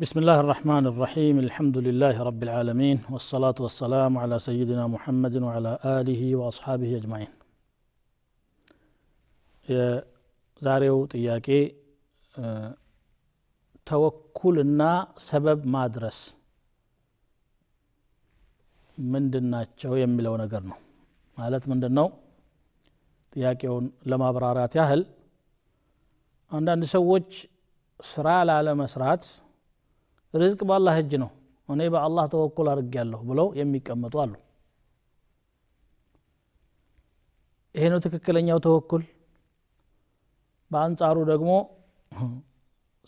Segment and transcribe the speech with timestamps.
[0.00, 6.22] بسم الله الرحمن الرحيم الحمد لله رب العالمين والصلاة والسلام على سيدنا محمد وعلى آله
[6.40, 7.30] وأصحابه أجمعين
[9.68, 11.48] የዛሬው ጥያቄ
[13.86, 14.82] ተወኩልና
[15.28, 16.18] ሰበብ ማድረስ
[18.98, 20.78] ምንድን ናቸው የሚለው ነገር ነው
[21.38, 22.08] ማለት ምንድን ነው
[23.32, 25.02] ጥያቄውን ለማብራራት ያህል
[26.52, 27.30] አንዳንድ ሰዎች
[28.00, 29.24] ስራ ላለመስራት
[30.35, 31.29] ርዝቅ በአላህ እጅ ነው።
[31.69, 34.33] እኔ በአላህ ተወኩል አድርግ ያለሁ ብለው የሚቀመጡ አሉ።
[37.75, 39.03] ይሄ ነው ትክክለኛው ተወኩል።
[40.71, 41.49] በአንጻሩ ደግሞ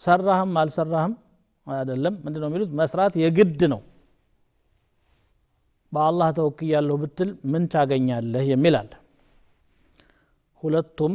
[0.01, 1.13] ሰራህም አልሰራህም
[1.67, 2.71] አይደለም። ምንድ ነው የሚሉት?
[2.79, 3.81] መስራት የግድ ነው።
[5.91, 8.47] በአላህ ተወክያለሁ ብትል ምን ታገኛለህ?
[8.75, 8.91] አለ።
[10.63, 11.13] ሁለቱም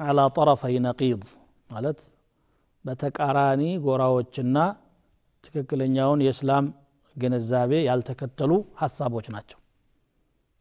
[0.00, 1.22] አላ ጠረፈይ ነቂድ
[1.70, 2.00] ማለት
[2.84, 4.56] በተቃራኒ ጎራዎችና
[5.46, 6.66] ትክክለኛውን የእስላም
[7.16, 9.58] ግንዛቤ ያልተከተሉ ሀሳቦች ናቸው።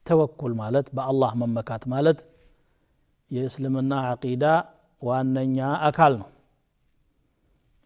[0.05, 2.19] ተወኩል ማለት በአላህ መመካት ማለት
[3.31, 4.43] የእስልምና አቂዳ
[5.01, 6.29] ዋነኛ አካል ነው።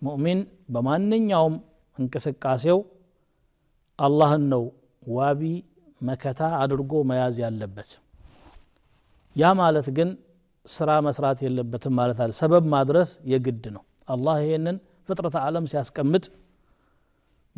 [0.01, 0.39] ሙእሚን
[0.73, 1.55] በማንኛውም
[1.97, 2.79] እንቅስቃሴው
[3.99, 4.63] አላህን ነው
[5.11, 5.41] ዋቢ
[6.01, 7.89] መከታ አድርጎ መያዝ ያለበት።
[9.35, 10.09] ያ ማለት ግን
[10.65, 14.77] ስራ መስራት የለበትም ማለት አለ ሰበብ ማድረስ የግድ ነው። አላህ ይሄንን
[15.09, 16.23] ፍጥረተ ዓለም ሲያስቀምጥ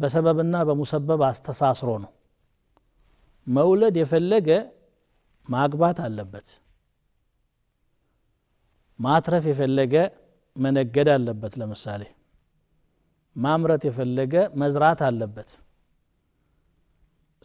[0.02, 2.11] በሰበብና በሙሰበብ አስተሳስሮ ነው።
[3.47, 4.49] መውለድ የፈለገ
[5.49, 6.47] ማግባት አለበት።
[8.99, 9.95] ማትረፍ የፈለገ
[10.55, 12.02] መነገድ አለበት። ለምሳሌ
[13.35, 15.49] ማምረት የፈለገ መዝራት አለበት።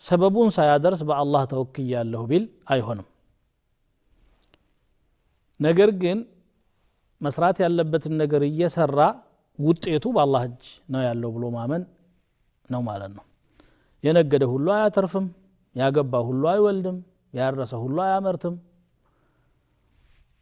[0.03, 3.07] ሰበቡን ሳያደርስ በአላህ ተወክያለሁ ቢል አይሆንም።
[5.61, 6.19] ነገር ግን
[7.21, 8.99] መስራት ያለበትን ነገር እየሰራ
[9.59, 11.83] ውጤቱ በአላህ እጅ ነው ያለው ብሎ ማመን
[12.71, 13.25] ነው ማለት ነው።
[14.05, 15.27] የነገደ ሁሉ አያተርፍም
[15.77, 16.99] ያገባ ሁሉ አይወልድም
[17.35, 18.55] ያረሰ ሁሉ አያመርትም።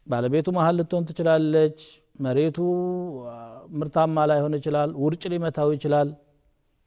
[0.07, 1.79] ባለቤቱ መሀል ልትሆን ትችላለች
[2.19, 2.57] መሬቱ
[3.75, 6.09] ምርታማ ላይሆን ይችላል ውርጭ ሊመታው ይችላል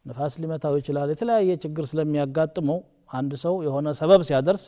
[0.05, 2.79] ንፋስ ሊመታው ይችላል የተለያየ ችግር ስለሚያጋጥመው
[3.11, 4.65] አንድ ሰው የሆነ ሰበብ ሲያደርስ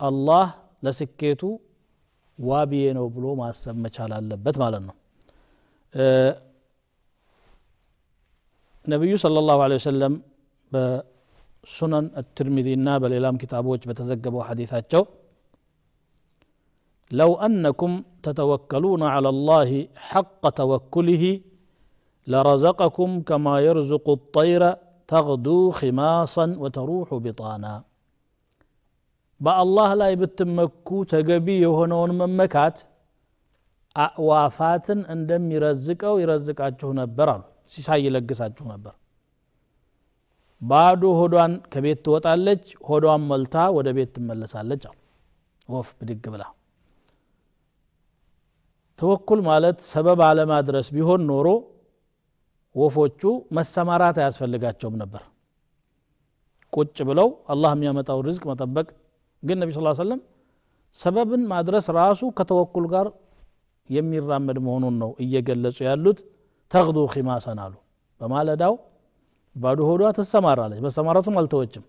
[0.00, 0.46] አላህ
[0.82, 1.42] ለስኬቱ
[2.38, 4.96] ዋቢዬ ነው ብሎ ማሰብ መቻል አለበት ማለት ነው
[8.86, 10.12] النبي صلى الله عليه وسلم
[10.72, 14.92] بسنن الترمذي الناب الإلام كتابوش بتزقبوا حديثات
[17.20, 17.92] لو أنكم
[18.26, 19.70] تتوكلون على الله
[20.10, 21.24] حق توكله
[22.32, 24.62] لرزقكم كما يرزق الطير
[25.10, 27.74] تغدو خماصا وتروح بطانا.
[29.44, 32.76] با الله لا يبتمكو تقبي يهنون من مكات
[34.04, 38.94] أعوافات أندم يرزق أو يرزق أجه نبرانو ሲሳይ ይለግሳችሁ ነበር።
[40.62, 44.98] ባዶ ሆዷን ከቤት ትወጣለች ሆዷን መልታ ወደ ቤት ትመለሳለች አሉ።
[45.68, 46.42] ወፍ ብድግ ብላ።
[48.98, 51.48] ተወኩል ማለት ሰበብ አለማድረስ ቢሆን ኖሮ
[52.74, 53.22] ወፎቹ
[53.56, 55.22] መሰማራት አያስፈልጋቸውም ነበር።
[56.72, 58.86] ቁጭ ብለው አላህ የሚያመጣው ርዝቅ መጠበቅ።
[59.42, 60.20] ግን ነቢ ስ ሰለም
[60.96, 63.06] ሰበብን ማድረስ ራሱ ከተወኩል ጋር
[63.90, 66.18] የሚራመድ መሆኑን ነው እየገለጹ ያሉት
[66.71, 67.75] ተግዱ ኪማሰን አሉ
[68.21, 68.73] በማለዳው
[69.55, 71.83] ባዶ ሆዷ ትሰማራለች መሰማራቱም አልተወችም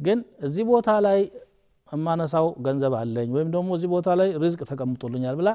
[0.00, 1.18] ግን እዚህ ቦታ ላይ
[1.88, 5.50] የማነሳው ገንዘብ አለኝ ወይም ደግሞ እዚህ ቦታ ላይ ሪዝቅ ተቀምጦልኛል ብላ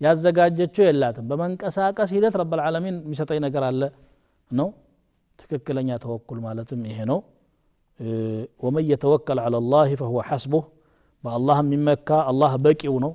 [0.00, 3.82] ያዘጋጀችው የላትም በመንቀሳቀስ ሂደት ረብልዓለሚን የሚሰጠኝ ነገር አለ
[4.50, 4.68] ነው
[5.38, 7.20] ትክክለኛ ተወኩል ማለትም ይሄ ነው
[8.64, 10.64] ወመን የተወከል አላ ላህ ፈሁወ ሐስቡህ
[11.24, 13.12] በአላህ የሚመካ አላህ በቂው ነው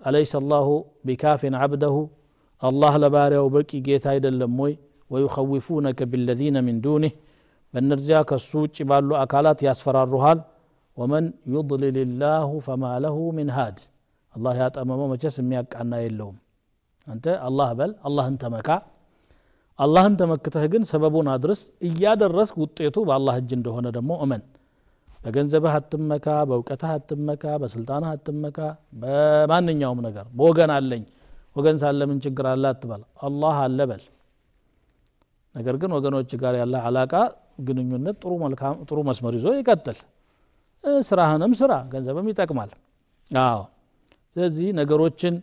[0.00, 0.68] አለይሰ አላሁ
[1.08, 1.96] ቢካፊን ዓብደሁ
[2.61, 4.73] አላህ ለባሪያው በቂ ጌታ አይደለም ወይ
[5.09, 7.13] ወዩኸዊፉነከ ቢለዚነ ሚን ዱኒህ
[7.73, 10.39] በእነዚያ ከሱ ውጭ ባሉ አካላት ያስፈራሩሃል
[10.97, 13.77] ወመን ዩድልል ላሁ ፈማ ለሁ ሚን ሃድ
[14.35, 16.37] አላህ ያጠመመው መቼስ የሚያቃና የለውም
[17.07, 18.69] አንተ አላህ በል አላህን ተመካ
[19.79, 24.43] አላህን ተመክተህ ግን ሰበቡን አድርስ እያደረስክ ውጤቱ በአላህ እጅ እንደሆነ ደግሞ እመን
[25.19, 28.59] በገንዘብህ አትመካ በእውቀትህ አትመካ በስልጣንህ አትመካ
[29.01, 31.03] በማንኛውም ነገር በወገን አለኝ
[31.55, 33.01] ወገን ሳለ ምን ችግር አለ አትበል?
[33.21, 34.03] አላህ አለ በል።
[35.55, 37.13] ነገር ግን ወገኖች ጋር ያለ አላቃ
[37.67, 39.97] ግንኙነት ጥሩ መልካም ጥሩ መስመር ይዞ ይቀጥል።
[41.05, 42.71] ስራህንም ስራ ገንዘብም ይጠቅማል።
[43.31, 43.59] አዎ።
[44.35, 45.35] ስለዚህ ነገሮችን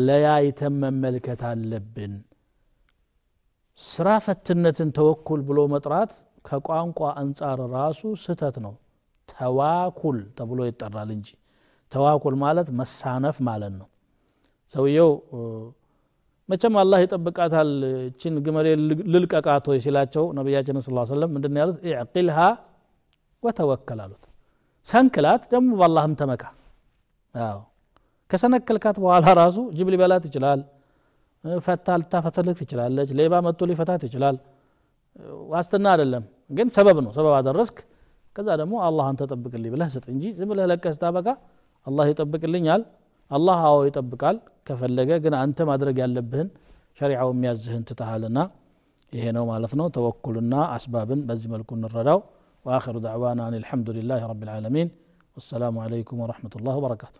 [0.00, 2.12] ለያይተን መመልከት አለብን።
[3.80, 6.12] ስራ ፈትነትን ተወኩል ብሎ መጥራት
[6.46, 8.74] ከቋንቋ አንጻር ራሱ ስተት ነው።
[9.28, 11.28] ተዋኩል ተብሎ ይጠራል እንጂ
[11.92, 13.88] ተዋኩል ማለት መሳነፍ ማለት ነው
[14.74, 15.10] ሰውየው
[16.48, 17.70] መቼም አላህ ይጠብቃታል
[18.02, 18.66] እችን ግመሌ
[19.12, 21.76] ልልቀቃት ወይ ሲላቸው ነቢያችን ስ ሰለም ምንድን ያሉት?
[21.88, 22.38] ኢዕቂልሃ
[23.42, 24.22] ወተወከል አሉት።
[24.86, 26.42] ሰንክላት ደግሞ በአላህም ተመካ።
[27.34, 27.58] አዎ።
[28.30, 30.60] ከሰነከልካት በኋላ ራሱ ጅብ ሊበላት ይችላል
[31.64, 34.36] ፈታ ልታፈተልክ ትችላለች ሌባ መጥቶ ሊፈታት ይችላል።
[35.52, 37.76] ዋስትና አይደለም ግን ሰበብ ነው። ሰበብ አደረስክ
[38.36, 41.28] ከዛ ደግሞ አላህ አንተ ጠብቅልኝ ብለህ ስጥ እንጂ ዝም ብለህ ለቀህ ስታበቃ
[41.86, 42.82] አላህ ይጠብቅልኛል
[43.31, 46.49] አላህ አዎ ይጠብቃል ከፈለገ ግን አንተ ማድረግ ያለብህን
[46.99, 48.39] ሸሪዓው የሚያዝህን ትተሃልና
[49.13, 52.19] ይሄ ነው ማለት ነው ተወኩልና አስባብን በዚህ መልኩ እንረዳው
[52.65, 54.87] واخر دعوانا ان الحمد لله رب العالمين
[55.35, 57.19] والسلام عليكم ورحمه الله وبركاته